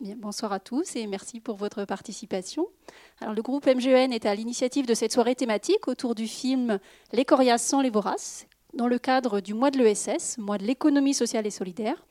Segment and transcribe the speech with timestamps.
[0.00, 2.66] bonsoir à tous et merci pour votre participation.
[3.20, 6.78] Le groupe MGN est à l'initiative de cette soirée thématique autour du film
[7.12, 11.12] Les Coriaces sans les Voraces, dans le cadre du mois de l'ESS, mois de l'économie
[11.12, 12.06] sociale et solidaire,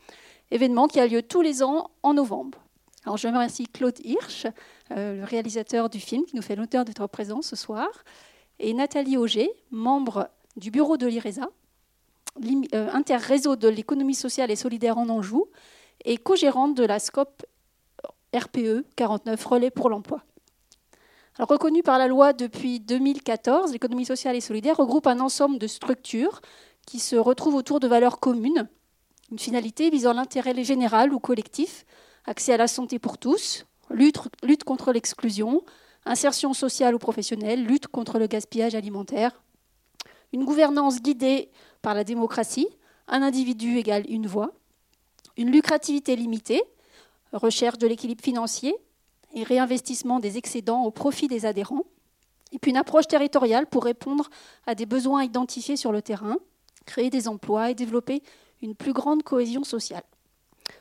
[0.52, 2.60] événement qui a lieu tous les ans en novembre.
[3.16, 4.46] Je remercie Claude Hirsch,
[4.92, 7.88] euh, le réalisateur du film, qui nous fait l'honneur d'être présent ce soir,
[8.60, 11.50] et Nathalie Auger, membre du bureau de l'IRESA,
[12.76, 15.48] euh, interréseau de l'économie sociale et solidaire en Anjou,
[16.06, 17.44] et co-gérante de la SCOP
[18.36, 20.24] RPE 49 Relais pour l'emploi.
[21.38, 25.68] Alors, reconnue par la loi depuis 2014, l'économie sociale et solidaire regroupe un ensemble de
[25.68, 26.42] structures
[26.86, 28.68] qui se retrouvent autour de valeurs communes,
[29.32, 31.86] une finalité visant l'intérêt général ou collectif,
[32.26, 35.64] accès à la santé pour tous, lutte contre l'exclusion,
[36.06, 39.42] insertion sociale ou professionnelle, lutte contre le gaspillage alimentaire,
[40.34, 41.50] une gouvernance guidée
[41.82, 42.68] par la démocratie,
[43.08, 44.52] un individu égale une voix,
[45.38, 46.62] une lucrativité limitée,
[47.34, 48.76] recherche de l'équilibre financier
[49.34, 51.84] et réinvestissement des excédents au profit des adhérents,
[52.52, 54.30] et puis une approche territoriale pour répondre
[54.66, 56.38] à des besoins identifiés sur le terrain,
[56.86, 58.24] créer des emplois et développer
[58.62, 60.04] une plus grande cohésion sociale.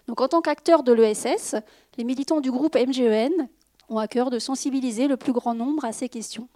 [0.06, 1.56] Donc, en tant qu'acteurs de l'ESS,
[1.96, 3.48] les militants du groupe MGEN
[3.88, 6.48] ont à cœur de sensibiliser le plus grand nombre à ces questions.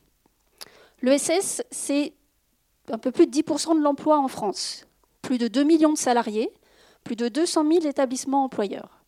[1.02, 2.14] L'ESS, c'est
[2.90, 4.86] un peu plus de 10% de l'emploi en France,
[5.20, 6.50] plus de 2 millions de salariés,
[7.04, 9.01] plus de 200 000 établissements employeurs.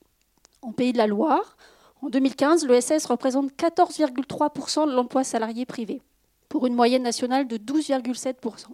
[0.64, 1.56] En Pays de la Loire,
[2.00, 6.00] en 2015, l'ESS représente 14,3% de l'emploi salarié privé,
[6.48, 8.68] pour une moyenne nationale de 12,7%.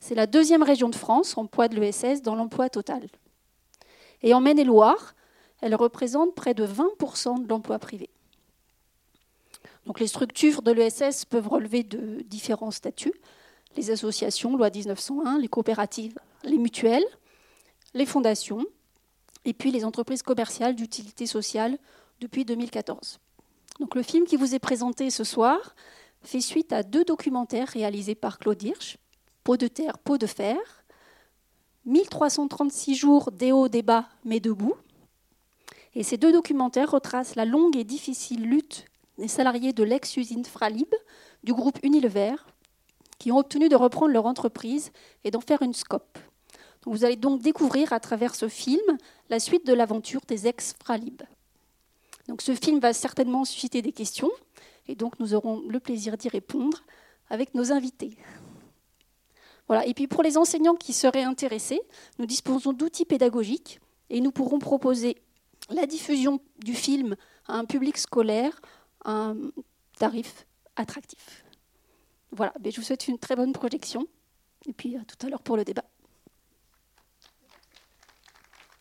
[0.00, 3.06] C'est la deuxième région de France en poids de l'ESS dans l'emploi total.
[4.22, 5.14] Et en Maine-et-Loire,
[5.60, 8.08] elle représente près de 20% de l'emploi privé.
[9.84, 13.14] Donc les structures de l'ESS peuvent relever de différents statuts
[13.76, 17.06] les associations, loi 1901, les coopératives, les mutuelles,
[17.94, 18.64] les fondations,
[19.48, 21.78] et puis les entreprises commerciales d'utilité sociale
[22.20, 23.18] depuis 2014.
[23.80, 25.74] Donc le film qui vous est présenté ce soir
[26.22, 28.98] fait suite à deux documentaires réalisés par Claude Hirsch,
[29.44, 30.58] Peau de terre, peau de fer,
[31.86, 34.74] 1336 jours des hauts, des bas, mais debout.
[35.94, 38.84] Et ces deux documentaires retracent la longue et difficile lutte
[39.16, 40.94] des salariés de l'ex-usine Fralib
[41.42, 42.34] du groupe Unilever
[43.18, 44.92] qui ont obtenu de reprendre leur entreprise
[45.24, 46.18] et d'en faire une scope.
[46.84, 51.22] Vous allez donc découvrir à travers ce film la suite de l'aventure des ex-Fralib.
[52.28, 54.30] Donc ce film va certainement susciter des questions
[54.86, 56.82] et donc nous aurons le plaisir d'y répondre
[57.30, 58.16] avec nos invités.
[59.66, 59.86] Voilà.
[59.86, 61.80] Et puis pour les enseignants qui seraient intéressés,
[62.18, 65.16] nous disposons d'outils pédagogiques et nous pourrons proposer
[65.70, 67.16] la diffusion du film
[67.46, 68.60] à un public scolaire
[69.04, 69.36] à un
[69.98, 70.46] tarif
[70.76, 71.44] attractif.
[72.30, 74.06] Voilà, je vous souhaite une très bonne projection
[74.66, 75.84] et puis à tout à l'heure pour le débat.